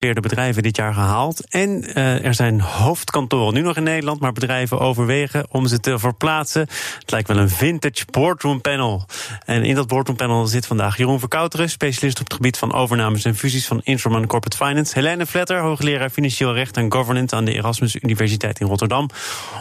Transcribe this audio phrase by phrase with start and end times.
[0.00, 1.46] de bedrijven dit jaar gehaald.
[1.48, 5.98] En uh, er zijn hoofdkantoren nu nog in Nederland, maar bedrijven overwegen om ze te
[5.98, 6.60] verplaatsen.
[6.98, 9.06] Het lijkt wel een vintage boardroom panel.
[9.44, 13.24] En in dat boardroom panel zit vandaag Jeroen Verkouteren, specialist op het gebied van overnames
[13.24, 14.94] en fusies van Instrument Corporate Finance.
[14.94, 19.08] Helene Vletter, hoogleraar financieel recht en governance aan de Erasmus Universiteit in Rotterdam.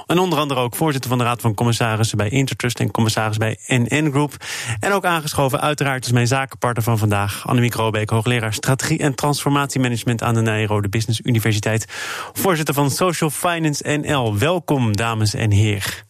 [0.08, 3.58] En onder andere ook voorzitter van de Raad van Commissarissen bij Intertrust en commissaris bij
[3.68, 4.34] NN Group.
[4.80, 10.24] En ook aangeschoven, uiteraard, is mijn zakenpartner van vandaag, Annemiek Robeek, hoogleraar strategie en transformatiemanagement
[10.24, 11.86] aan de Nijrode Business Universiteit.
[12.34, 14.38] Voorzitter van Social Finance NL.
[14.38, 16.09] Welkom, dames en heren.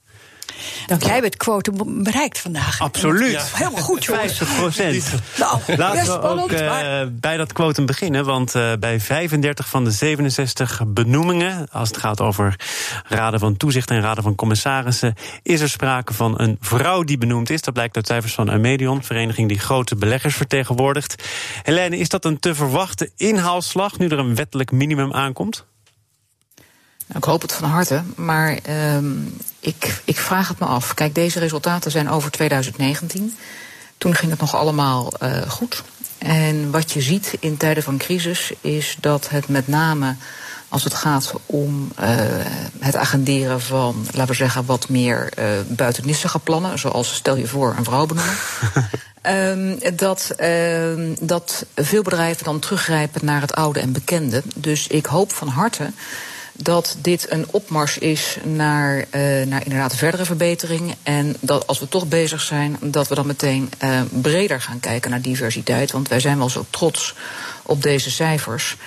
[0.87, 2.81] Dank jij hebt quote bereikt vandaag.
[2.81, 3.31] Absoluut.
[3.31, 3.43] Ja.
[3.53, 4.37] Helemaal goed, jongens.
[4.37, 5.13] 50 procent.
[5.37, 8.25] Nou, Laten we ook uh, bij dat quotum beginnen.
[8.25, 11.67] Want uh, bij 35 van de 67 benoemingen...
[11.71, 12.55] als het gaat over
[13.07, 15.13] raden van toezicht en raden van commissarissen...
[15.43, 17.61] is er sprake van een vrouw die benoemd is.
[17.61, 21.23] Dat blijkt uit cijfers van Amedion, vereniging die grote beleggers vertegenwoordigt.
[21.63, 23.97] Helene, is dat een te verwachte inhaalslag...
[23.97, 25.67] nu er een wettelijk minimum aankomt?
[27.15, 28.97] Ik hoop het van harte, maar uh,
[29.59, 30.93] ik, ik vraag het me af.
[30.93, 33.37] Kijk, deze resultaten zijn over 2019.
[33.97, 35.83] Toen ging het nog allemaal uh, goed.
[36.17, 40.15] En wat je ziet in tijden van crisis is dat het met name
[40.69, 42.05] als het gaat om uh,
[42.79, 47.75] het agenderen van, laten we zeggen, wat meer uh, buitennissige plannen, zoals stel je voor
[47.77, 48.35] een vrouw benoemen.
[49.23, 54.43] um, dat, uh, dat veel bedrijven dan teruggrijpen naar het oude en bekende.
[54.55, 55.91] Dus ik hoop van harte
[56.61, 59.03] dat dit een opmars is naar, uh,
[59.45, 60.95] naar inderdaad verdere verbetering.
[61.03, 65.09] En dat als we toch bezig zijn, dat we dan meteen uh, breder gaan kijken
[65.09, 65.91] naar diversiteit.
[65.91, 67.15] Want wij zijn wel zo trots
[67.63, 68.77] op deze cijfers.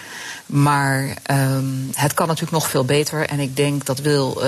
[0.47, 3.27] Maar um, het kan natuurlijk nog veel beter.
[3.27, 4.45] En ik denk dat wil uh,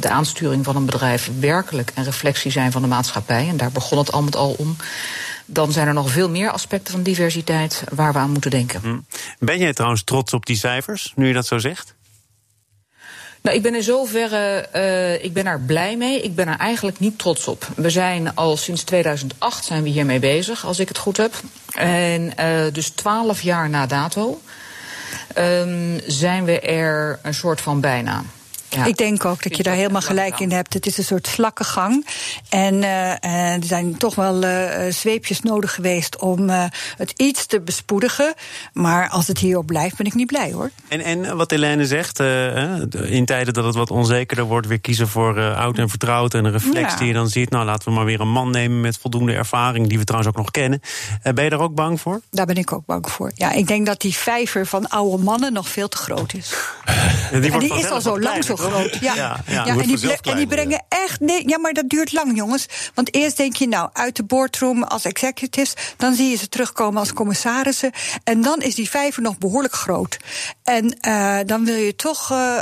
[0.00, 3.48] de aansturing van een bedrijf werkelijk een reflectie zijn van de maatschappij.
[3.48, 4.76] En daar begon het al met al om
[5.50, 8.80] dan zijn er nog veel meer aspecten van diversiteit waar we aan moeten denken.
[8.80, 8.98] Hm.
[9.38, 11.94] Ben jij trouwens trots op die cijfers, nu je dat zo zegt?
[13.48, 16.20] Nou, ik ben in zoverre, uh, ik ben er blij mee.
[16.20, 17.66] Ik ben er eigenlijk niet trots op.
[17.76, 21.34] We zijn al sinds 2008 zijn we hiermee bezig, als ik het goed heb.
[21.74, 24.40] En uh, dus twaalf jaar na dato
[25.38, 28.22] um, zijn we er een soort van bijna.
[28.68, 28.84] Ja.
[28.84, 30.74] Ik denk ook dat je daar helemaal gelijk in hebt.
[30.74, 32.06] Het is een soort slakkengang.
[32.48, 36.64] En uh, er zijn toch wel uh, zweepjes nodig geweest om uh,
[36.96, 38.34] het iets te bespoedigen.
[38.72, 40.70] Maar als het hierop blijft, ben ik niet blij hoor.
[40.88, 42.20] En, en wat Helene zegt,
[43.02, 46.52] in tijden dat het wat onzekerder wordt, weer kiezen voor oud en vertrouwd en een
[46.52, 46.98] reflex ja.
[46.98, 47.50] die je dan ziet.
[47.50, 50.42] Nou, laten we maar weer een man nemen met voldoende ervaring, die we trouwens ook
[50.42, 50.80] nog kennen.
[51.22, 52.20] ben je daar ook bang voor?
[52.30, 53.32] Daar ben ik ook bang voor.
[53.34, 56.54] Ja, ik denk dat die vijver van oude mannen nog veel te groot is.
[57.32, 58.98] en die, en die is al zo lang zo groot.
[59.00, 61.20] Ja, ja, en, die en, die brengen echt.
[61.20, 62.66] Nee, ja, maar dat duurt lang, jongens.
[62.94, 65.74] Want eerst denk je, nou, uit de boardroom als executives.
[65.96, 67.90] Dan zie je ze terugkomen als commissarissen.
[68.24, 70.18] En dan is die vijver nog behoorlijk groot.
[70.62, 72.58] En uh, dan wil je toch uh,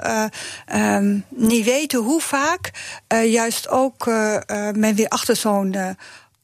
[0.74, 2.70] uh, um, niet weten hoe vaak
[3.24, 4.06] juist ook
[4.74, 5.96] men weer achter zo'n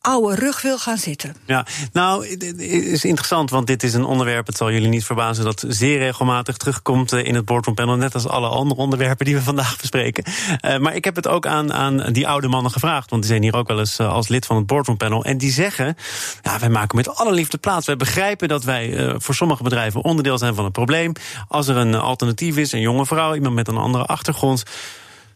[0.02, 1.36] oude rug wil gaan zitten.
[1.44, 5.44] Ja, nou, het is interessant, want dit is een onderwerp, het zal jullie niet verbazen,
[5.44, 9.34] dat zeer regelmatig terugkomt eh, in het boardroom panel, net als alle andere onderwerpen die
[9.34, 10.24] we vandaag bespreken.
[10.26, 13.42] Uh, maar ik heb het ook aan, aan die oude mannen gevraagd, want die zijn
[13.42, 15.24] hier ook wel eens uh, als lid van het boardroom panel.
[15.24, 15.96] En die zeggen,
[16.42, 17.86] ja, wij maken met alle liefde plaats.
[17.86, 21.12] Wij begrijpen dat wij voor sommige bedrijven onderdeel zijn van het probleem.
[21.48, 24.62] Als er een alternatief is, een jonge vrouw, iemand met een andere achtergrond.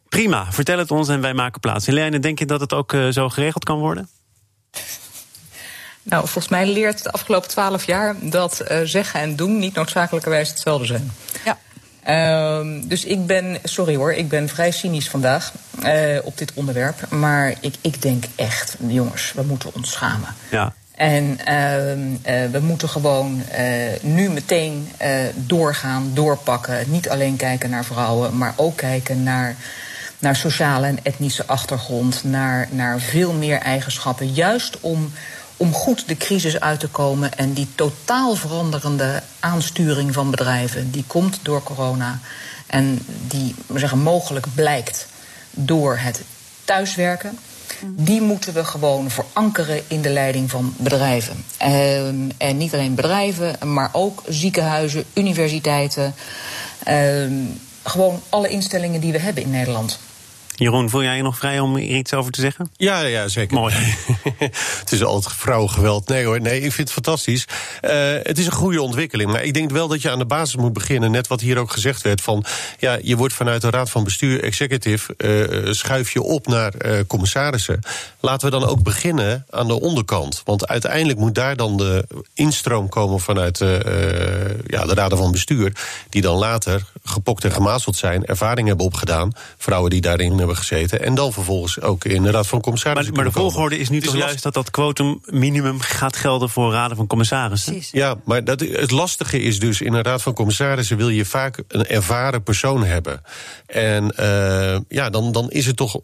[0.09, 1.87] Prima, vertel het ons en wij maken plaats.
[1.87, 4.09] Helene, denk je dat het ook zo geregeld kan worden?
[6.11, 10.49] Nou, volgens mij leert de afgelopen twaalf jaar dat uh, zeggen en doen niet noodzakelijkerwijs
[10.49, 11.13] hetzelfde zijn.
[11.45, 11.59] Ja.
[12.09, 15.53] Uh, dus ik ben, sorry hoor, ik ben vrij cynisch vandaag
[15.85, 17.11] uh, op dit onderwerp.
[17.11, 20.35] Maar ik, ik denk echt, jongens, we moeten ons schamen.
[20.51, 20.73] Ja.
[20.95, 23.43] En uh, we moeten gewoon
[24.01, 24.89] nu meteen
[25.35, 26.91] doorgaan, doorpakken.
[26.91, 29.57] Niet alleen kijken naar vrouwen, maar ook kijken naar
[30.19, 34.33] naar sociale en etnische achtergrond, naar, naar veel meer eigenschappen.
[34.33, 35.13] Juist om,
[35.57, 41.05] om goed de crisis uit te komen en die totaal veranderende aansturing van bedrijven, die
[41.07, 42.21] komt door corona
[42.67, 45.07] en die zeggen, mogelijk blijkt
[45.51, 46.23] door het
[46.65, 47.39] thuiswerken.
[47.85, 51.45] Die moeten we gewoon verankeren in de leiding van bedrijven.
[51.63, 56.15] Um, en niet alleen bedrijven, maar ook ziekenhuizen, universiteiten.
[56.89, 59.99] Um, gewoon alle instellingen die we hebben in Nederland.
[60.59, 62.71] Jeroen, voel jij je nog vrij om hier iets over te zeggen?
[62.77, 63.57] Ja, ja zeker.
[63.57, 63.75] Mooi.
[64.81, 66.09] het is altijd vrouwengeweld.
[66.09, 67.47] Nee hoor, nee, ik vind het fantastisch.
[67.83, 67.91] Uh,
[68.23, 69.31] het is een goede ontwikkeling.
[69.31, 71.11] Maar ik denk wel dat je aan de basis moet beginnen.
[71.11, 72.21] Net wat hier ook gezegd werd.
[72.21, 72.45] Van,
[72.79, 75.15] ja, je wordt vanuit de Raad van Bestuur, executive...
[75.19, 77.81] Uh, schuif je op naar uh, commissarissen.
[78.21, 80.43] Laten we dan ook beginnen aan de onderkant.
[80.45, 82.05] Want uiteindelijk moet daar dan de
[82.35, 83.59] instroom komen vanuit
[84.67, 85.73] ja, de Raden van Bestuur...
[86.09, 89.33] die dan later gepokt en gemazeld zijn, ervaring hebben opgedaan...
[89.57, 91.03] vrouwen die daarin hebben gezeten...
[91.03, 94.01] en dan vervolgens ook in de Raad van Commissarissen Maar, maar de volgorde is nu
[94.01, 96.51] toch juist dat dat quotum minimum gaat gelden...
[96.51, 97.73] voor Raden van Commissarissen?
[97.73, 97.91] Precies.
[97.93, 99.81] Ja, maar dat, het lastige is dus...
[99.81, 103.23] in een Raad van Commissarissen wil je vaak een ervaren persoon hebben.
[103.67, 106.01] En uh, ja, dan, dan is het toch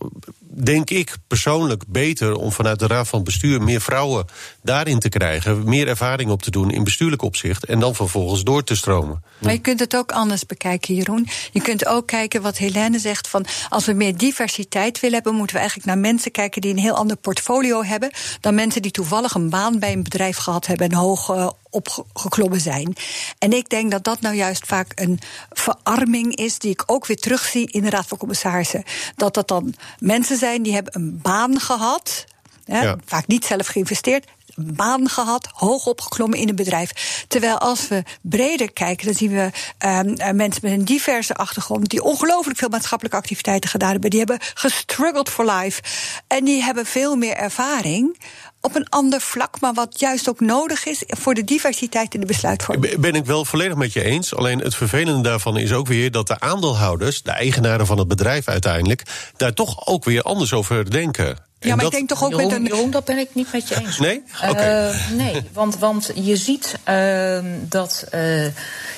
[0.55, 4.25] denk ik persoonlijk beter om vanuit de Raad van Bestuur meer vrouwen
[4.63, 8.65] daarin te krijgen, meer ervaring op te doen in bestuurlijk opzicht en dan vervolgens door
[8.65, 9.23] te stromen.
[9.39, 11.29] Maar je kunt het ook anders bekijken, Jeroen.
[11.53, 15.55] Je kunt ook kijken wat Helene zegt van als we meer diversiteit willen hebben, moeten
[15.55, 19.35] we eigenlijk naar mensen kijken die een heel ander portfolio hebben dan mensen die toevallig
[19.35, 22.95] een baan bij een bedrijf gehad hebben en hoog uh, opgeklommen zijn.
[23.39, 25.19] En ik denk dat dat nou juist vaak een
[25.51, 28.83] verarming is, die ik ook weer terugzie in de Raad van Commissarissen.
[29.17, 32.25] Dat dat dan mensen zijn die hebben een baan gehad.
[32.65, 34.25] Hè, Vaak niet zelf geïnvesteerd,
[34.57, 37.25] baan gehad, hoog opgeklommen in een bedrijf.
[37.29, 39.51] Terwijl als we breder kijken, dan zien we
[39.87, 44.11] um, mensen met een diverse achtergrond die ongelooflijk veel maatschappelijke activiteiten gedaan hebben.
[44.11, 45.83] Die hebben gestruggeld for life.
[46.27, 48.17] En die hebben veel meer ervaring
[48.61, 52.27] op een ander vlak, maar wat juist ook nodig is voor de diversiteit in de
[52.27, 52.99] besluitvorming.
[52.99, 54.35] Ben ik wel volledig met je eens.
[54.35, 58.49] Alleen het vervelende daarvan is ook weer dat de aandeelhouders, de eigenaren van het bedrijf
[58.49, 59.03] uiteindelijk,
[59.37, 61.51] daar toch ook weer anders over denken.
[61.63, 62.65] Ja, maar ik denk toch ook Jeroen, met een.
[62.65, 63.99] Jeroen, dat ben ik niet met je eens.
[63.99, 64.23] Nee?
[64.49, 64.89] Okay.
[64.89, 68.47] Uh, nee, want, want je ziet uh, dat uh,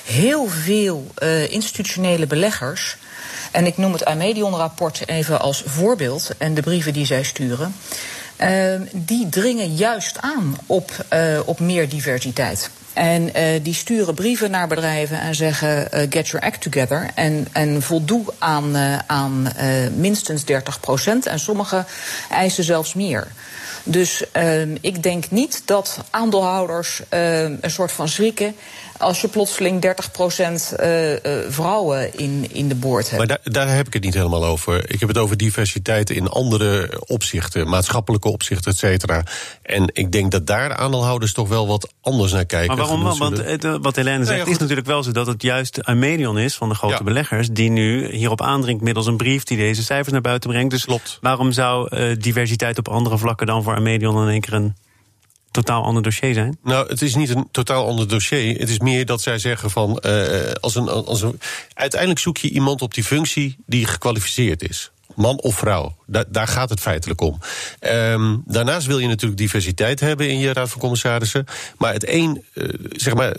[0.05, 1.07] heel veel
[1.49, 2.97] institutionele beleggers.
[3.51, 6.29] En ik noem het Amedion-rapport even als voorbeeld.
[6.37, 7.75] En de brieven die zij sturen.
[8.91, 11.05] die dringen juist aan op,
[11.45, 12.69] op meer diversiteit.
[12.95, 17.09] En uh, die sturen brieven naar bedrijven en zeggen: uh, get your act together.
[17.15, 19.47] En, en voldoe aan, uh, aan
[19.95, 21.25] minstens 30 procent.
[21.25, 21.85] En sommigen
[22.29, 23.27] eisen zelfs meer.
[23.83, 24.23] Dus
[24.81, 28.55] ik denk niet dat aandeelhouders een soort van schrikken
[28.97, 31.13] als je plotseling 30% uh,
[31.49, 33.17] vrouwen in, in de boord hebt.
[33.17, 34.91] Maar daar, daar heb ik het niet helemaal over.
[34.91, 39.23] Ik heb het over diversiteit in andere opzichten, maatschappelijke opzichten, et cetera.
[39.61, 42.77] En ik denk dat daar aandeelhouders toch wel wat anders naar kijken.
[42.77, 43.17] Maar waarom?
[43.17, 46.69] Want het, wat Helene zegt, is natuurlijk wel zo dat het juist Amedion is van
[46.69, 47.03] de grote ja.
[47.03, 50.71] beleggers die nu hierop aandringt middels een brief die deze cijfers naar buiten brengt.
[50.71, 51.17] Dus Klopt.
[51.21, 54.75] waarom zou uh, diversiteit op andere vlakken dan voor Amedion in één keer een
[55.55, 56.57] totaal ander dossier zijn?
[56.63, 58.59] Nou, het is niet een totaal ander dossier.
[58.59, 60.01] Het is meer dat zij zeggen van.
[60.05, 61.39] Uh, als een, als een,
[61.73, 64.91] uiteindelijk zoek je iemand op die functie die gekwalificeerd is.
[65.15, 65.95] Man of vrouw.
[66.07, 67.39] Da daar gaat het feitelijk om.
[67.81, 71.45] Um, daarnaast wil je natuurlijk diversiteit hebben in je raad van commissarissen.
[71.77, 73.33] Maar het een, uh, zeg maar,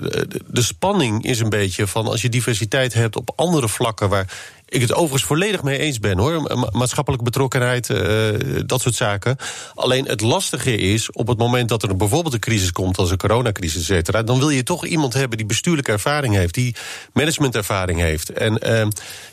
[0.46, 4.80] de spanning is een beetje van als je diversiteit hebt op andere vlakken waar ik
[4.80, 6.42] het overigens volledig mee eens ben hoor.
[6.42, 8.28] Ma maatschappelijke betrokkenheid, uh,
[8.66, 9.36] dat soort zaken.
[9.74, 13.16] Alleen het lastige is, op het moment dat er bijvoorbeeld een crisis komt, als een
[13.16, 16.74] coronacrisis, et cetera, dan wil je toch iemand hebben die bestuurlijke ervaring heeft, die
[17.12, 18.30] managementervaring heeft.
[18.30, 18.86] En uh,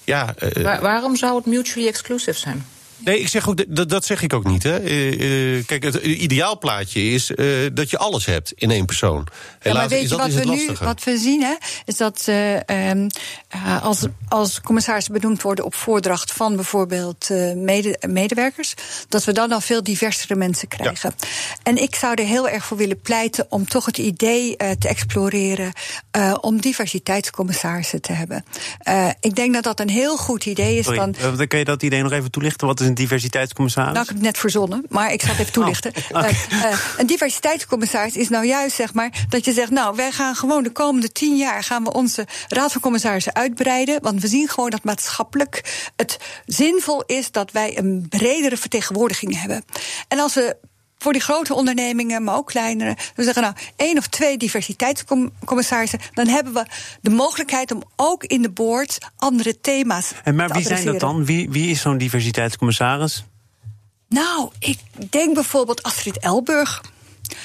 [0.03, 0.33] ja.
[0.61, 2.65] Waar, waarom zou het mutually exclusive zijn?
[3.03, 4.63] Nee, ik zeg ook, dat, dat zeg ik ook niet.
[4.63, 4.83] Hè.
[4.83, 9.27] Uh, uh, kijk, het ideaalplaatje is uh, dat je alles hebt in één persoon.
[9.59, 11.55] Helaas, ja, maar weet je wat we nu wat we zien, hè,
[11.85, 12.27] is dat
[12.65, 13.07] ehm,
[13.81, 18.73] als, als commissarissen benoemd worden op voordracht van bijvoorbeeld mede, medewerkers,
[19.09, 21.13] dat we dan al veel diversere mensen krijgen.
[21.17, 21.27] Ja.
[21.63, 25.71] En ik zou er heel erg voor willen pleiten om toch het idee te exploreren
[26.41, 28.45] om diversiteitscommissarissen te hebben.
[29.19, 30.85] ik denk dat dat een heel goed idee is.
[30.85, 32.67] Sorry, dan, dan kun je dat idee nog even toelichten?
[32.67, 33.93] Wat is een diversiteitscommissaris?
[33.93, 35.91] Nou, ik heb het net verzonnen, maar ik zal het even toelichten.
[35.95, 36.35] Oh, okay.
[36.51, 40.35] uh, uh, een diversiteitscommissaris is nou juist zeg maar dat je zegt, nou, wij gaan
[40.35, 44.49] gewoon de komende tien jaar gaan we onze raad van commissarissen uitbreiden, want we zien
[44.49, 49.63] gewoon dat maatschappelijk het zinvol is dat wij een bredere vertegenwoordiging hebben.
[50.07, 50.57] En als we
[51.03, 52.97] voor die grote ondernemingen, maar ook kleinere.
[53.15, 55.99] We zeggen nou één of twee diversiteitscommissarissen.
[56.13, 56.65] Dan hebben we
[57.01, 61.25] de mogelijkheid om ook in de board andere thema's en maar wie zijn dat dan?
[61.25, 63.23] Wie, wie is zo'n diversiteitscommissaris?
[64.09, 64.79] Nou, ik
[65.09, 66.81] denk bijvoorbeeld Astrid Elburg.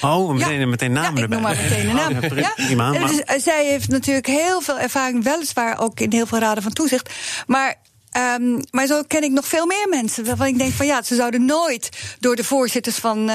[0.01, 0.65] Oh, meteen, ja.
[0.65, 1.37] meteen namen ja, erbij.
[1.37, 2.31] Ik noem maar meteen een naam.
[2.31, 6.39] Oh, ja, prima, dus, zij heeft natuurlijk heel veel ervaring, weliswaar ook in heel veel
[6.39, 7.13] raden van toezicht.
[7.47, 7.75] Maar
[8.17, 10.25] Um, maar zo ken ik nog veel meer mensen.
[10.25, 11.89] Waarvan ik denk van ja, ze zouden nooit
[12.19, 13.25] door de voorzitters van uh,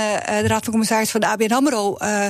[0.41, 2.25] de Raad van Commissarissen van de ABN Amro uh,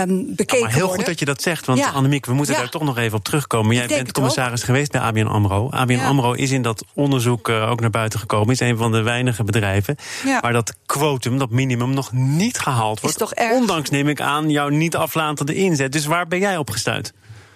[0.00, 1.66] um, bekeken ja, maar heel goed dat je dat zegt.
[1.66, 1.88] Want ja.
[1.88, 3.74] Annemiek, we moeten daar toch nog even op terugkomen.
[3.74, 5.70] Jij bent commissaris geweest bij ABN Amro.
[5.70, 8.52] ABN Amro is in dat onderzoek uh, ook naar buiten gekomen.
[8.52, 9.96] Is een van de weinige bedrijven
[10.40, 13.20] waar dat quotum, dat minimum, nog niet gehaald wordt.
[13.20, 13.52] Is toch erg?
[13.52, 15.92] Ondanks neem ik aan jouw niet aflatende inzet.
[15.92, 17.12] Dus waar ben jij op gestuurd?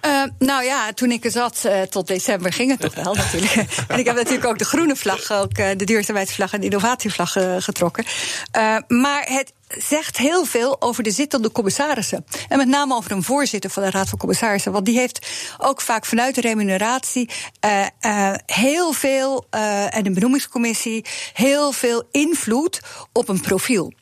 [0.07, 3.55] Uh, nou ja, toen ik er zat uh, tot december ging het toch wel natuurlijk.
[3.89, 7.37] en ik heb natuurlijk ook de groene vlag, ook uh, de duurzaamheidsvlag en de innovatievlag
[7.59, 8.05] getrokken.
[8.89, 12.25] maar het zegt heel veel over de zittende commissarissen.
[12.49, 14.73] En met name over een voorzitter van de Raad van Commissarissen.
[14.73, 15.27] Want die heeft
[15.59, 17.31] ook vaak vanuit de remuneratie
[18.47, 19.47] heel veel,
[19.89, 22.81] en de benoemingscommissie, heel veel invloed
[23.13, 23.93] op een profiel.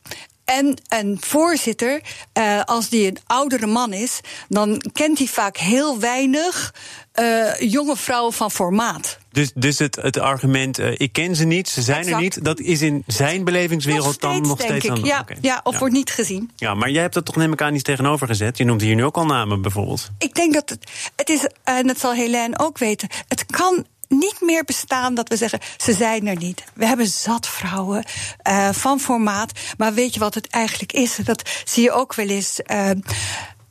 [0.51, 2.01] En een voorzitter,
[2.39, 6.75] uh, als die een oudere man is, dan kent hij vaak heel weinig
[7.21, 9.19] uh, jonge vrouwen van formaat.
[9.33, 12.17] Dus, dus het, het argument, uh, ik ken ze niet, ze zijn exact.
[12.17, 15.07] er niet, dat is in zijn belevingswereld nog steeds, dan nog steeds ik.
[15.07, 15.37] Ja, okay.
[15.41, 15.79] ja, of ja.
[15.79, 16.51] wordt niet gezien.
[16.57, 18.59] Ja, maar jij hebt dat toch neem ik aan niet tegenover gezet.
[18.59, 20.11] Je noemt hier nu ook al namen bijvoorbeeld.
[20.19, 24.41] Ik denk dat het, het is, en dat zal Helene ook weten, het kan niet
[24.41, 26.65] meer bestaan dat we zeggen, ze zijn er niet.
[26.75, 28.05] We hebben zat vrouwen
[28.49, 29.53] uh, van formaat.
[29.77, 31.17] Maar weet je wat het eigenlijk is?
[31.17, 32.61] Dat zie je ook wel eens.
[32.67, 32.91] Uh,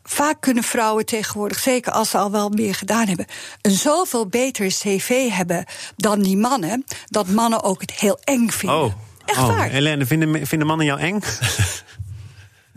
[0.03, 3.25] Vaak kunnen vrouwen tegenwoordig, zeker als ze al wel meer gedaan hebben,
[3.61, 5.65] een zoveel beter cv hebben
[5.95, 8.83] dan die mannen, dat mannen ook het heel eng vinden.
[8.83, 8.93] Oh.
[9.25, 9.47] Echt oh.
[9.47, 9.69] waar.
[9.69, 11.19] Helene, vinden, vinden mannen jou eng?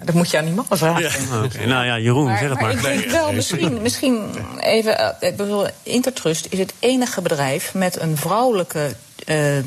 [0.05, 1.03] Dat moet je aan die mannen vragen.
[1.03, 1.45] Ja.
[1.45, 1.65] Okay.
[1.65, 2.75] Nou ja, Jeroen, maar, zeg het maar.
[2.75, 2.93] maar.
[2.93, 4.31] Ik denk wel, misschien, misschien
[4.61, 5.17] even.
[5.21, 8.95] Ik bedoel, Intertrust is het enige bedrijf met een vrouwelijke
[9.27, 9.63] uh, uh,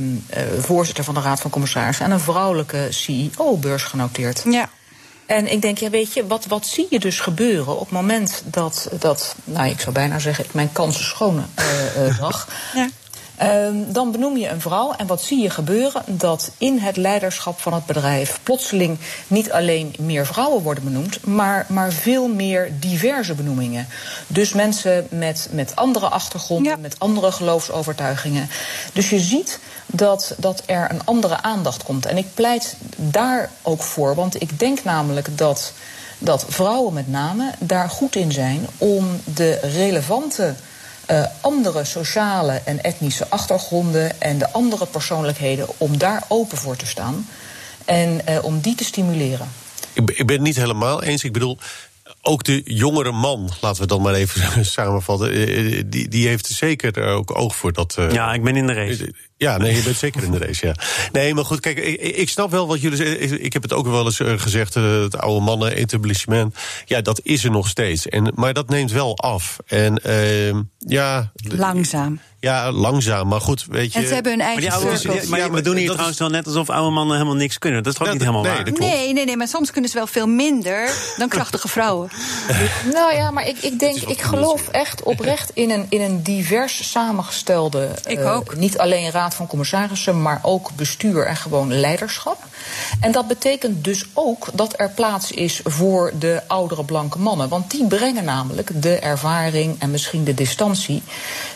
[0.60, 4.44] voorzitter van de Raad van Commissarissen en een vrouwelijke CEO beursgenoteerd.
[4.50, 4.70] Ja.
[5.26, 8.44] En ik denk, ja, weet je, wat, wat zie je dus gebeuren op het moment
[8.46, 12.48] dat, dat nou, ik zou bijna zeggen, ik mijn kansen schoon uh, uh, zag.
[12.74, 12.90] ja.
[13.42, 16.02] Uh, dan benoem je een vrouw en wat zie je gebeuren?
[16.06, 21.66] Dat in het leiderschap van het bedrijf plotseling niet alleen meer vrouwen worden benoemd, maar,
[21.70, 23.88] maar veel meer diverse benoemingen.
[24.28, 26.78] Dus mensen met, met andere achtergronden, ja.
[26.78, 28.50] met andere geloofsovertuigingen.
[28.94, 32.06] Dus je ziet dat, dat er een andere aandacht komt.
[32.06, 35.74] En ik pleit daar ook voor, want ik denk namelijk dat,
[36.18, 40.56] dat vrouwen met name daar goed in zijn om de relevante
[41.12, 46.86] uh, andere sociale en etnische achtergronden en de andere persoonlijkheden, om daar open voor te
[46.86, 47.28] staan
[47.86, 49.48] en uh, om die te stimuleren.
[49.94, 51.24] Ik, ik ben het niet helemaal eens.
[51.24, 51.58] Ik bedoel,
[52.26, 57.38] ook de jongere man, laten we dan maar even samenvatten, die, die heeft zeker ook
[57.40, 57.96] oog voor dat.
[58.00, 59.14] Uh, ja, ik ben in de race.
[59.38, 60.76] Ja, nee, je bent zeker in de race, ja.
[61.12, 63.44] Nee, maar goed, kijk, ik, ik snap wel wat jullie zeggen.
[63.44, 66.56] Ik heb het ook wel eens gezegd, het oude mannen-etablissement.
[66.86, 68.08] Ja, dat is er nog steeds.
[68.08, 69.58] En, maar dat neemt wel af.
[69.66, 71.32] En uh, ja...
[71.36, 72.20] Langzaam.
[72.46, 74.00] Ja, langzaam, maar goed, weet je...
[74.00, 76.20] En ze hebben hun eigen maar, ouders, ja, maar, ja, we doen hier trouwens is...
[76.20, 77.84] wel net alsof oude mannen helemaal niks kunnen.
[77.84, 78.64] Dat is toch niet helemaal nee, waar?
[78.64, 78.92] Dat klopt.
[78.92, 82.10] Nee, nee, nee, maar soms kunnen ze wel veel minder dan krachtige vrouwen.
[82.94, 86.92] nou ja, maar ik, ik denk, ik geloof echt oprecht in een, in een divers
[86.92, 87.90] samengestelde...
[88.06, 88.56] Ik uh, ook.
[88.56, 92.44] Niet alleen raad van commissarissen, maar ook bestuur en gewoon leiderschap.
[93.00, 97.50] En dat betekent dus ook dat er plaats is voor de oudere blanke mannen.
[97.50, 101.04] Want die brengen namelijk de ervaring en misschien de distantie...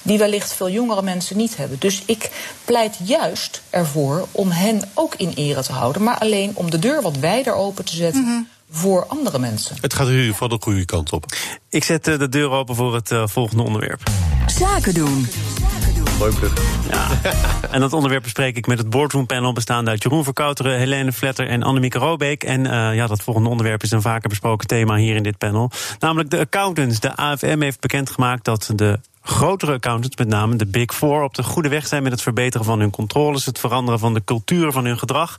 [0.01, 1.79] die wellicht veel jongere mensen niet hebben.
[1.79, 2.31] Dus ik
[2.65, 6.03] pleit juist ervoor om hen ook in ere te houden...
[6.03, 8.21] maar alleen om de deur wat wijder open te zetten...
[8.21, 9.75] Mm -hmm voor andere mensen.
[9.81, 11.25] Het gaat in ieder geval de goede kant op.
[11.69, 14.01] Ik zet uh, de deur open voor het uh, volgende onderwerp.
[14.48, 15.27] Zaken doen.
[16.89, 17.07] Ja.
[17.71, 21.47] en dat onderwerp bespreek ik met het boardroom panel bestaande uit Jeroen Verkouteren, Helene Vletter
[21.47, 22.43] en Annemieke Robeek.
[22.43, 25.71] En uh, ja, dat volgende onderwerp is een vaker besproken thema hier in dit panel.
[25.99, 26.99] Namelijk de accountants.
[26.99, 31.43] De AFM heeft bekendgemaakt dat de grotere accountants, met name de Big Four, op de
[31.43, 34.85] goede weg zijn met het verbeteren van hun controles, het veranderen van de cultuur van
[34.85, 35.35] hun gedrag.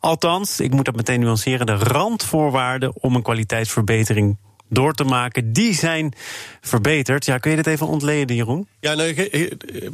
[0.00, 4.36] Althans, ik moet dat meteen nuanceren, de randvoorwaarden om een kwaliteitsverbetering
[4.72, 6.14] door te maken, die zijn
[6.60, 7.24] verbeterd.
[7.24, 8.66] Ja, kun je dit even ontleden, Jeroen?
[8.80, 9.28] Ja, nou,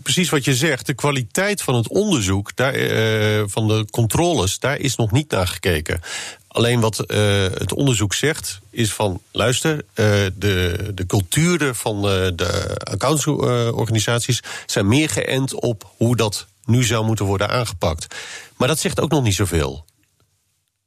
[0.03, 0.87] precies wat je zegt.
[0.87, 5.47] De kwaliteit van het onderzoek, daar, uh, van de controles, daar is nog niet naar
[5.47, 6.01] gekeken.
[6.49, 9.83] Alleen wat uh, het onderzoek zegt, is van luister, uh,
[10.35, 17.25] de, de culturen van de accountsorganisaties zijn meer geënt op hoe dat nu zou moeten
[17.25, 18.15] worden aangepakt.
[18.57, 19.85] Maar dat zegt ook nog niet zoveel.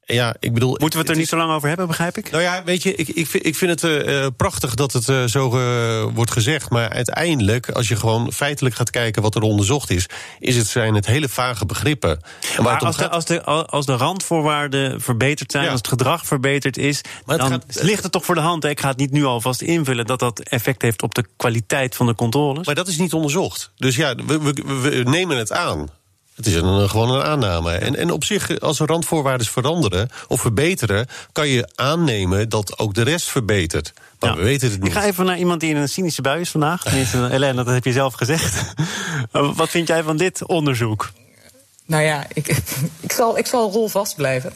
[0.05, 0.69] Ja, ik bedoel.
[0.69, 2.31] Moeten we het er niet zo lang over hebben, begrijp ik?
[2.31, 5.23] Nou ja, weet je, ik, ik, vind, ik vind het uh, prachtig dat het uh,
[5.23, 6.69] zo uh, wordt gezegd.
[6.69, 10.05] Maar uiteindelijk, als je gewoon feitelijk gaat kijken wat er onderzocht is,
[10.39, 12.19] is het, zijn het hele vage begrippen.
[12.61, 15.69] Maar als de, als, de, als de randvoorwaarden verbeterd zijn, ja.
[15.69, 18.65] als het gedrag verbeterd is, maar dan gaat, ligt het toch voor de hand.
[18.65, 22.05] Ik ga het niet nu alvast invullen dat dat effect heeft op de kwaliteit van
[22.05, 22.65] de controles.
[22.65, 23.71] Maar dat is niet onderzocht.
[23.75, 25.89] Dus ja, we, we, we nemen het aan.
[26.35, 27.71] Het is een, gewoon een aanname.
[27.71, 32.93] En, en op zich, als er randvoorwaarden veranderen of verbeteren, kan je aannemen dat ook
[32.93, 33.93] de rest verbetert.
[34.19, 34.35] Maar ja.
[34.35, 34.87] we weten het niet.
[34.87, 36.83] Ik ga even naar iemand die in een cynische bui is vandaag.
[36.83, 38.73] Tenminste, dat heb je zelf gezegd.
[39.31, 41.11] Wat vind jij van dit onderzoek?
[41.91, 42.47] Nou ja, ik,
[42.99, 44.53] ik, zal, ik zal rol vast blijven.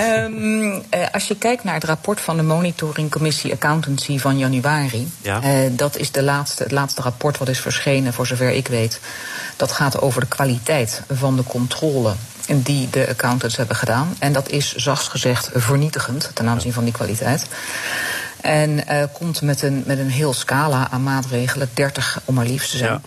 [0.00, 0.80] um, uh,
[1.12, 5.12] als je kijkt naar het rapport van de monitoringcommissie Accountancy van januari.
[5.20, 5.42] Ja.
[5.42, 9.00] Uh, dat is de laatste, het laatste rapport wat is verschenen, voor zover ik weet.
[9.56, 12.14] Dat gaat over de kwaliteit van de controle
[12.54, 14.16] die de accountants hebben gedaan.
[14.18, 17.46] En dat is zachts gezegd vernietigend ten aanzien van die kwaliteit.
[18.40, 22.70] En uh, komt met een, met een heel scala aan maatregelen, 30 om maar liefst
[22.70, 22.90] te zijn.
[22.92, 23.00] Ja.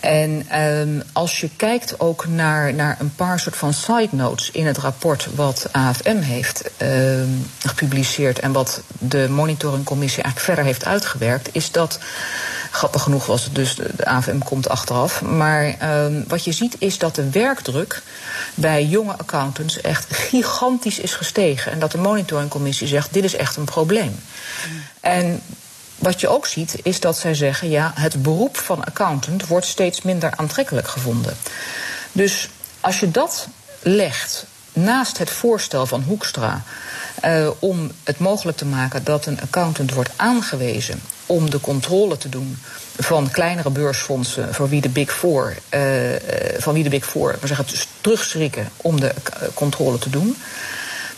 [0.00, 4.66] En um, als je kijkt ook naar, naar een paar soort van side notes in
[4.66, 11.48] het rapport wat AFM heeft um, gepubliceerd en wat de monitoringcommissie eigenlijk verder heeft uitgewerkt,
[11.52, 11.98] is dat.
[12.70, 15.22] Grappig genoeg was het dus, de AFM komt achteraf.
[15.22, 15.74] Maar
[16.04, 18.02] um, wat je ziet is dat de werkdruk
[18.54, 21.72] bij jonge accountants echt gigantisch is gestegen.
[21.72, 24.18] En dat de monitoringcommissie zegt: dit is echt een probleem.
[25.00, 25.42] En
[25.98, 30.02] wat je ook ziet is dat zij zeggen: ja, het beroep van accountant wordt steeds
[30.02, 31.36] minder aantrekkelijk gevonden.
[32.12, 32.48] Dus
[32.80, 33.48] als je dat
[33.82, 36.62] legt naast het voorstel van Hoekstra
[37.24, 42.28] uh, om het mogelijk te maken dat een accountant wordt aangewezen om de controle te
[42.28, 42.58] doen
[42.98, 45.80] van kleinere beursfondsen voor wie de Big Four, uh,
[46.58, 47.66] van wie de Big Four we zeggen,
[48.00, 49.14] terugschrikken om de
[49.54, 50.36] controle te doen,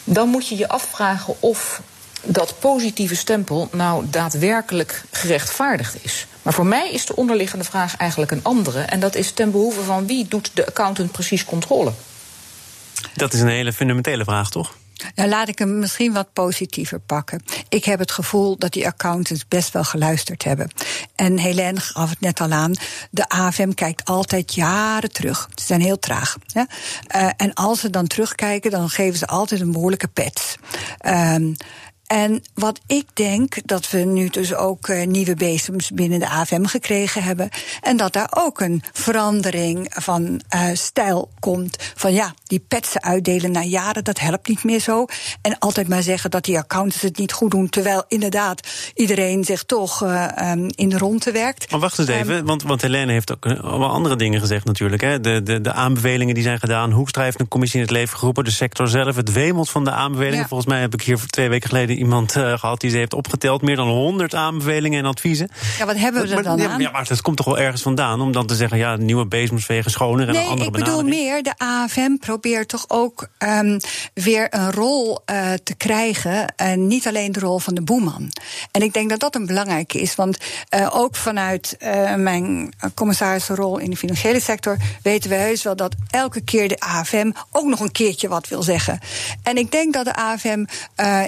[0.04, 1.80] dan moet je je afvragen of
[2.24, 6.26] dat positieve stempel nou daadwerkelijk gerechtvaardigd is.
[6.42, 8.80] Maar voor mij is de onderliggende vraag eigenlijk een andere.
[8.80, 11.92] En dat is ten behoeve van wie doet de accountant precies controle?
[13.14, 14.74] Dat is een hele fundamentele vraag, toch?
[15.14, 17.42] Nou, laat ik hem misschien wat positiever pakken.
[17.68, 20.70] Ik heb het gevoel dat die accountants best wel geluisterd hebben.
[21.14, 22.74] En Helene gaf het net al aan.
[23.10, 25.48] De AFM kijkt altijd jaren terug.
[25.54, 26.36] Ze zijn heel traag.
[26.52, 26.62] Hè?
[27.16, 30.56] Uh, en als ze dan terugkijken, dan geven ze altijd een behoorlijke pet.
[31.06, 31.56] Um,
[32.08, 36.64] en wat ik denk, dat we nu dus ook uh, nieuwe bezems binnen de AFM
[36.64, 37.48] gekregen hebben.
[37.80, 41.92] En dat daar ook een verandering van uh, stijl komt.
[41.94, 45.06] Van ja, die petsen uitdelen na jaren, dat helpt niet meer zo.
[45.42, 47.68] En altijd maar zeggen dat die accountants het niet goed doen.
[47.68, 51.70] Terwijl inderdaad iedereen zich toch uh, um, in de ronde werkt.
[51.70, 55.02] Maar wacht eens even, um, want, want Helene heeft ook wel andere dingen gezegd natuurlijk.
[55.02, 55.20] Hè.
[55.20, 56.92] De, de, de aanbevelingen die zijn gedaan.
[56.92, 58.44] Hoekstra heeft een commissie in het leven geroepen.
[58.44, 60.38] De sector zelf, het wemelt van de aanbevelingen.
[60.38, 60.48] Ja.
[60.48, 63.62] Volgens mij heb ik hier twee weken geleden iemand uh, gehad die ze heeft opgeteld.
[63.62, 65.50] Meer dan 100 aanbevelingen en adviezen.
[65.78, 66.80] Ja, wat hebben we er dan aan?
[66.80, 68.78] Ja, maar dat komt toch wel ergens vandaan om dan te zeggen...
[68.78, 72.68] ja, nieuwe bezems vegen schoner en nee, een andere ik bedoel meer, de AFM probeert
[72.68, 73.78] toch ook um,
[74.14, 76.54] weer een rol uh, te krijgen.
[76.56, 78.32] En niet alleen de rol van de boeman.
[78.70, 80.14] En ik denk dat dat een belangrijke is.
[80.14, 80.38] Want
[80.74, 81.76] uh, ook vanuit
[82.16, 84.76] mijn commissarisrol in de financiële sector...
[85.02, 88.62] weten we heus wel dat elke keer de AFM ook nog een keertje wat wil
[88.62, 88.98] zeggen.
[89.42, 90.64] En ik denk dat de AFM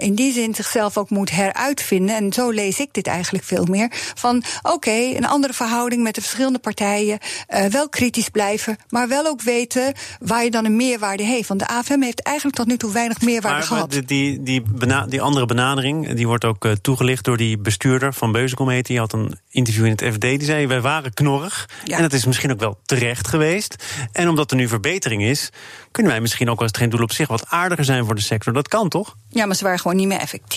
[0.01, 2.17] in die zin zichzelf ook moet heruitvinden.
[2.17, 3.89] En zo lees ik dit eigenlijk veel meer.
[4.15, 7.19] Van oké, okay, een andere verhouding met de verschillende partijen.
[7.49, 11.49] Uh, wel kritisch blijven, maar wel ook weten waar je dan een meerwaarde heeft.
[11.49, 13.93] Want de AFM heeft eigenlijk tot nu toe weinig meerwaarde maar, gehad.
[13.93, 18.15] Maar die, die, die, die, andere benadering, die wordt ook uh, toegelicht door die bestuurder
[18.15, 18.87] van Beuzenkom heet.
[18.87, 20.21] Die had een interview in het FD.
[20.21, 21.69] Die zei: wij waren knorrig.
[21.85, 21.97] Ja.
[21.97, 23.85] En dat is misschien ook wel terecht geweest.
[24.13, 25.51] En omdat er nu verbetering is,
[25.91, 28.21] kunnen wij misschien ook als het geen doel op zich wat aardiger zijn voor de
[28.21, 28.53] sector.
[28.53, 29.17] Dat kan toch?
[29.29, 30.50] Ja, maar ze waren gewoon niet meer effectief.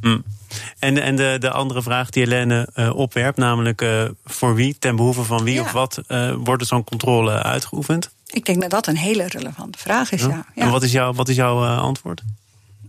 [0.00, 0.24] Mm.
[0.78, 4.96] En, en de, de andere vraag die Helene uh, opwerpt, namelijk uh, voor wie, ten
[4.96, 5.60] behoeve van wie ja.
[5.60, 8.10] of wat, uh, wordt zo'n controle uitgeoefend?
[8.26, 10.28] Ik denk dat dat een hele relevante vraag is, ja.
[10.28, 10.46] ja.
[10.54, 10.62] ja.
[10.62, 12.22] En wat is, jou, wat is jouw antwoord?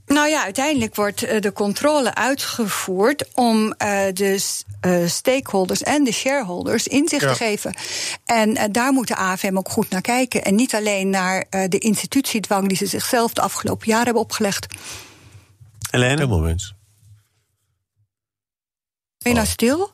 [0.05, 3.73] Nou ja, uiteindelijk wordt de controle uitgevoerd om uh,
[4.13, 4.39] de
[4.85, 7.29] uh, stakeholders en de shareholders inzicht ja.
[7.29, 7.73] te geven.
[8.25, 10.43] En uh, daar moet de AFM ook goed naar kijken.
[10.43, 14.67] En niet alleen naar de institutiedwang die ze zichzelf de afgelopen jaren hebben opgelegd.
[15.91, 16.21] Helene?
[16.21, 16.73] Helemaal eens.
[19.17, 19.91] Ben je nou stil?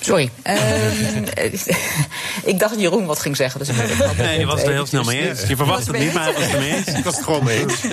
[0.00, 0.30] Sorry.
[0.46, 1.24] Um,
[2.52, 3.58] ik dacht dat Jeroen wat ging zeggen.
[3.60, 3.76] Dus ik
[4.16, 5.46] nee, je was er heel snel mee eens.
[5.46, 6.86] Je verwacht het niet, maar hij was het er mee eens.
[6.86, 7.84] Ik was het gewoon mee eens.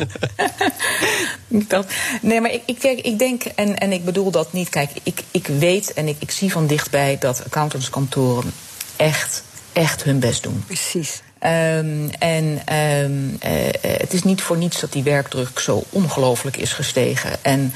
[1.61, 4.69] ik dacht, nee, maar ik, ik, ik denk, en, en ik bedoel dat niet...
[4.69, 8.53] Kijk, ik, ik weet en ik, ik zie van dichtbij dat accountantskantoren
[8.95, 10.63] echt, echt hun best doen.
[10.65, 11.21] Precies.
[11.41, 13.49] Ehm, en ehm,
[13.81, 17.31] het is niet voor niets dat die werkdruk zo ongelooflijk is gestegen.
[17.41, 17.73] En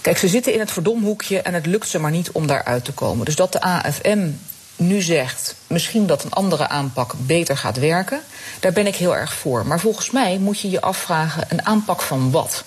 [0.00, 2.92] kijk, ze zitten in het verdomhoekje en het lukt ze maar niet om daaruit te
[2.92, 3.24] komen.
[3.24, 4.28] Dus dat de AFM
[4.76, 8.20] nu zegt, misschien dat een andere aanpak beter gaat werken,
[8.60, 9.66] daar ben ik heel erg voor.
[9.66, 12.64] Maar volgens mij moet je je afvragen, een aanpak van wat?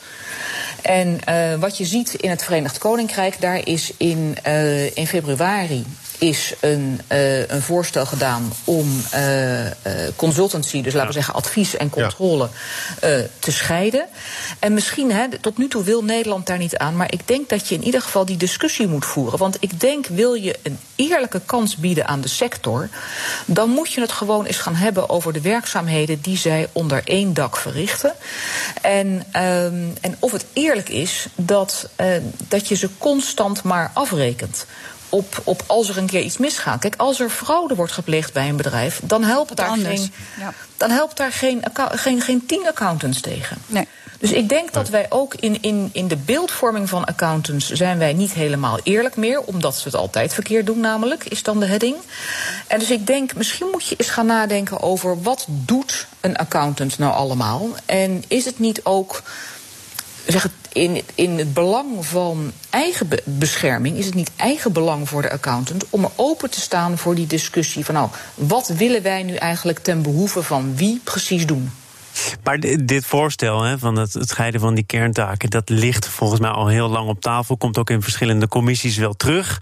[0.82, 4.38] En uh, wat je ziet in het Verenigd Koninkrijk, daar is in,
[4.94, 5.86] in februari
[6.22, 9.72] is een, uh, een voorstel gedaan om uh, uh,
[10.16, 12.50] consultancy, dus laten we zeggen advies en controle,
[13.02, 13.24] ja.
[13.40, 14.06] te scheiden.
[14.60, 17.68] En misschien, hè, tot nu toe wil Nederland daar niet aan, maar ik denk dat
[17.68, 19.40] je in ieder geval die discussie moet voeren.
[19.40, 22.90] Want ik denk, wil je een eerlijke kans bieden aan de sector,
[23.46, 27.34] dan moet je het gewoon eens gaan hebben over de werkzaamheden die zij onder één
[27.34, 28.14] dak verrichten.
[28.82, 31.90] En, um, en of het eerlijk is dat,
[32.48, 34.66] dat je ze constant maar afrekent
[35.12, 36.80] op, op als er een keer iets misgaat.
[36.80, 40.54] Kijk, als er fraude wordt gepleegd bij een bedrijf, dan helpt daar, geen, ja.
[40.78, 43.58] dan helpt daar geen, geen, geen tien accountants tegen.
[43.68, 43.88] Nee.
[44.20, 48.14] Dus ik denk dat wij ook in, in, in de beeldvorming van accountants zijn wij
[48.14, 51.96] niet helemaal eerlijk meer, omdat ze het altijd verkeerd doen, namelijk, is dan de heading.
[52.68, 56.98] En dus ik denk, misschien moet je eens gaan nadenken over wat doet een accountant
[56.98, 57.68] nou allemaal?
[57.86, 59.24] En is het niet ook
[60.28, 65.22] zeg het, in, in het belang van eigen bescherming is het niet eigen belang voor
[65.22, 69.24] de accountant om er open te staan voor die discussie van nou, wat willen wij
[69.24, 71.72] nu eigenlijk ten behoeve van wie precies doen?
[72.44, 76.50] Maar dit voorstel hè, van het, het scheiden van die kerntaken, dat ligt volgens mij
[76.50, 77.58] al heel lang op tafel.
[77.58, 79.62] Komt ook in verschillende commissies wel terug.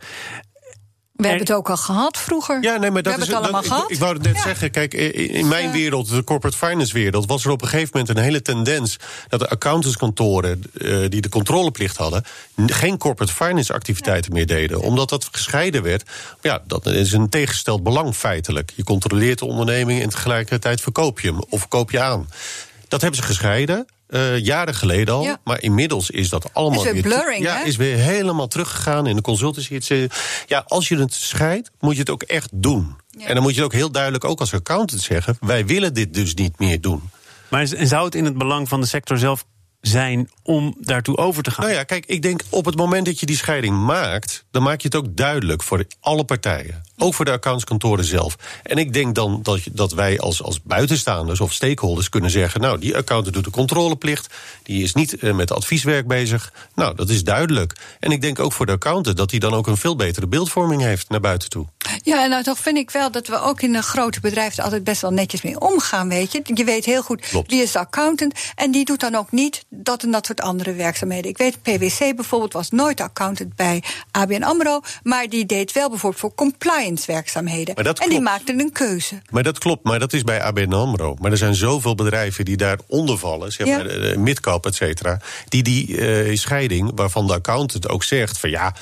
[1.19, 2.61] We hebben het ook al gehad vroeger.
[2.61, 3.83] Ja, nee, maar dat we is, het allemaal dat, gehad.
[3.83, 7.45] Ik, ik, wou het net zeggen, kijk, in mijn wereld, de corporate finance wereld, was
[7.45, 11.97] er op een gegeven moment een hele tendens dat de accountantskantoren uh, die de controleplicht
[11.97, 12.23] hadden,
[12.55, 14.81] geen corporate finance activiteiten meer deden.
[14.81, 16.03] Omdat dat gescheiden werd.
[16.41, 18.71] Ja, dat is een tegengesteld belang feitelijk.
[18.75, 22.29] Je controleert de onderneming en tegelijkertijd verkoop je hem of koop je aan.
[22.87, 23.87] Dat hebben ze gescheiden.
[24.09, 25.37] Uh, jaren geleden al.
[25.43, 29.21] Maar inmiddels is dat allemaal is weer, blurring, ja, is weer helemaal teruggegaan in de
[29.21, 30.07] consultancy.
[30.47, 32.95] Ja, als je het scheidt, moet je het ook echt doen.
[33.17, 36.33] En dan moet je ook heel duidelijk, ook als accountant zeggen: wij willen dit dus
[36.33, 37.09] niet meer doen.
[37.47, 39.45] Maar zou het in het belang van de sector zelf
[39.81, 41.65] zijn om daartoe over te gaan?
[41.65, 44.81] Nou ja, kijk, ik denk op het moment dat je die scheiding maakt, dan maak
[44.81, 46.83] je het ook duidelijk voor alle partijen.
[47.01, 48.35] Ook voor de accountskantoren zelf.
[48.63, 52.79] En ik denk dan dat, dat wij als, als buitenstaanders of stakeholders kunnen zeggen: Nou,
[52.79, 54.33] die accountant doet de controleplicht.
[54.63, 56.53] Die is niet uh, met advieswerk bezig.
[56.75, 57.75] Nou, dat is duidelijk.
[57.99, 60.81] En ik denk ook voor de accountant dat hij dan ook een veel betere beeldvorming
[60.81, 61.65] heeft naar buiten toe.
[62.03, 64.63] Ja, en nou toch vind ik wel dat we ook in de grote bedrijven er
[64.63, 66.41] altijd best wel netjes mee omgaan, weet je.
[66.53, 67.51] Je weet heel goed Klopt.
[67.51, 68.33] wie is de accountant.
[68.55, 71.31] En die doet dan ook niet dat en dat soort andere werkzaamheden.
[71.31, 74.81] Ik weet, PwC bijvoorbeeld was nooit accountant bij ABN AMRO.
[75.03, 76.88] Maar die deed wel bijvoorbeeld voor compliance
[77.99, 79.21] En die maakte een keuze.
[79.29, 81.15] Maar dat klopt, maar dat is bij ABN AMRO.
[81.19, 84.19] Maar er zijn zoveel bedrijven die daaronder vallen, zeg maar, ja.
[84.19, 85.21] midcap, et cetera.
[85.47, 88.75] Die die uh, scheiding, waarvan de accountant ook zegt van ja...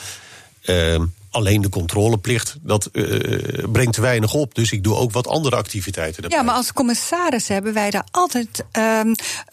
[0.66, 4.56] Uh, alleen de controleplicht, dat uh, brengt te weinig op.
[4.56, 6.38] Dus ik doe ook wat andere activiteiten erbij.
[6.38, 9.00] Ja, maar als commissaris hebben wij daar altijd, uh,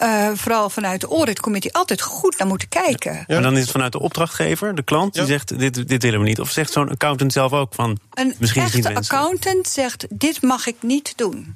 [0.01, 3.13] uh, vooral vanuit de auditcommissie, altijd goed naar moeten kijken.
[3.13, 3.35] Ja.
[3.35, 6.25] En dan is het vanuit de opdrachtgever, de klant, die zegt: dit, dit willen we
[6.25, 6.39] niet.
[6.39, 7.99] Of zegt zo'n accountant zelf ook van.
[8.13, 11.55] Een misschien echte niet accountant zegt: dit mag ik niet doen.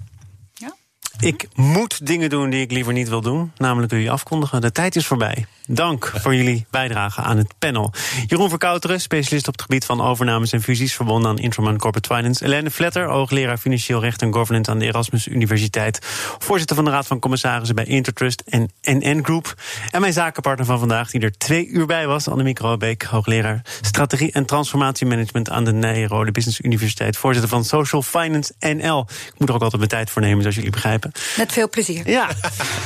[1.20, 4.62] Ik moet dingen doen die ik liever niet wil doen, namelijk u afkondigen.
[4.62, 5.46] De tijd is voorbij.
[5.72, 7.92] Dank voor jullie bijdrage aan het panel.
[8.28, 12.44] Jeroen Verkouteren, specialist op het gebied van overnames en fusies verbonden aan Intraman Corporate Finance.
[12.44, 16.00] Helene Vletter, hoogleraar financieel recht en governance aan de Erasmus Universiteit.
[16.40, 19.54] Voorzitter van de Raad van Commissarissen bij Intertrust en NN Group.
[19.92, 24.32] En mijn zakenpartner van vandaag, die er twee uur bij was, Annemiek Robeek, hoogleraar strategie
[24.32, 27.18] en transformatiemanagement aan de Nijrode Business Universiteit.
[27.18, 29.08] Voorzitter van Social Finance NL.
[29.10, 31.12] Ik moet er ook altijd mijn tijd voor nemen, zoals jullie begrijpen.
[31.38, 32.10] Met veel plezier.
[32.10, 32.28] Ja,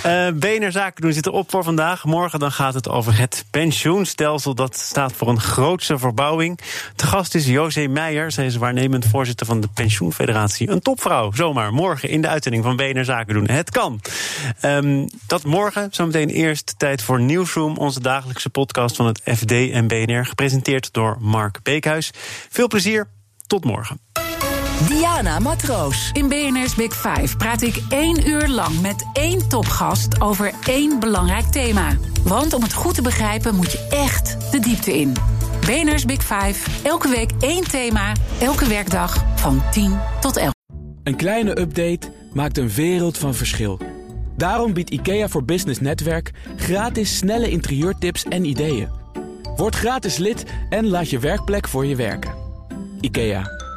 [0.06, 2.04] uh, BNR Zaken doen zit erop voor vandaag.
[2.04, 4.56] Morgen dan gaat het over het pensioenstelsel.
[4.56, 6.60] Dat staat voor een grootse verbouwing.
[6.96, 8.32] Te gast is José Meijer.
[8.32, 10.70] Zij is waarnemend voorzitter van de Pensioenfederatie.
[10.70, 11.74] Een topvrouw, zomaar.
[11.74, 13.50] Morgen in de uitzending van BNR Zaken doen.
[13.50, 14.00] Het kan.
[14.62, 17.78] Um, dat morgen, zometeen eerst tijd voor Newsroom.
[17.78, 20.26] Onze dagelijkse podcast van het FD en BNR.
[20.26, 22.12] Gepresenteerd door Mark Beekhuis.
[22.50, 23.08] Veel plezier.
[23.48, 24.23] Tot morgen.
[24.88, 26.10] Diana Matroos.
[26.14, 31.46] In BNR's Big Five praat ik één uur lang met één topgast over één belangrijk
[31.46, 31.98] thema.
[32.24, 35.14] Want om het goed te begrijpen moet je echt de diepte in.
[35.66, 36.88] BNR's Big Five.
[36.88, 38.12] Elke week één thema.
[38.40, 40.52] Elke werkdag van 10 tot 11.
[41.04, 43.80] Een kleine update maakt een wereld van verschil.
[44.38, 48.90] Daarom biedt IKEA voor Business Netwerk gratis snelle interieurtips en ideeën.
[49.56, 52.34] Word gratis lid en laat je werkplek voor je werken.
[53.00, 53.63] IKEA,